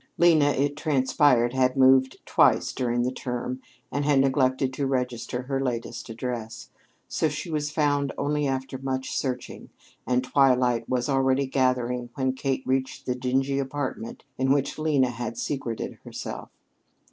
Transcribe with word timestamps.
Lena, 0.17 0.45
it 0.45 0.75
transpired, 0.75 1.53
had 1.53 1.77
moved 1.77 2.17
twice 2.25 2.73
during 2.73 3.03
the 3.03 3.11
term 3.11 3.61
and 3.91 4.03
had 4.03 4.19
neglected 4.19 4.73
to 4.73 4.87
register 4.87 5.43
her 5.43 5.61
latest 5.61 6.09
address. 6.09 6.71
So 7.07 7.29
she 7.29 7.51
was 7.51 7.69
found 7.69 8.11
only 8.17 8.47
after 8.47 8.79
much 8.79 9.11
searching, 9.15 9.69
and 10.07 10.23
twilight 10.23 10.89
was 10.89 11.07
already 11.07 11.45
gathering 11.45 12.09
when 12.15 12.33
Kate 12.33 12.65
reached 12.65 13.05
the 13.05 13.13
dingy 13.13 13.59
apartment 13.59 14.23
in 14.39 14.51
which 14.51 14.79
Lena 14.79 15.11
had 15.11 15.37
secreted 15.37 15.99
herself. 16.03 16.49